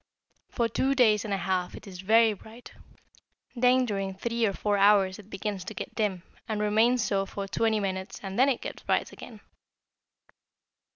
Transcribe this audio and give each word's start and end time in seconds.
For 0.49 0.67
two 0.67 0.95
days 0.95 1.23
and 1.25 1.31
a 1.31 1.37
half 1.37 1.75
it 1.75 1.85
is 1.85 2.01
very 2.01 2.33
bright, 2.33 2.71
then 3.55 3.85
during 3.85 4.15
three 4.15 4.47
or 4.47 4.53
four 4.53 4.75
hours 4.79 5.19
it 5.19 5.29
begins 5.29 5.63
to 5.65 5.75
get 5.75 5.93
dim, 5.93 6.23
and 6.47 6.59
remains 6.59 7.03
so 7.03 7.27
for 7.27 7.47
twenty 7.47 7.79
minutes 7.79 8.19
and 8.23 8.39
then 8.39 8.49
it 8.49 8.61
gets 8.61 8.81
bright 8.81 9.11
again. 9.11 9.41